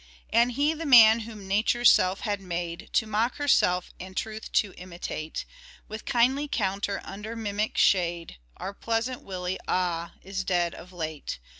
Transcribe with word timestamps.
"And 0.33 0.53
he 0.53 0.73
the 0.73 0.87
man 0.87 1.19
whom 1.19 1.47
Nature's 1.47 1.91
self 1.91 2.21
had 2.21 2.41
made 2.41 2.89
To 2.93 3.05
mock 3.05 3.35
herself 3.35 3.93
and 3.99 4.17
truth 4.17 4.51
to 4.53 4.73
imitate, 4.73 5.45
With 5.87 6.05
kindly 6.05 6.47
counter 6.47 7.01
under 7.03 7.35
Mimic 7.35 7.77
shade, 7.77 8.37
Our 8.57 8.73
pleasant 8.73 9.21
Willie, 9.21 9.59
ah! 9.67 10.13
is 10.23 10.43
dead 10.43 10.73
of 10.73 10.91
late. 10.91 11.37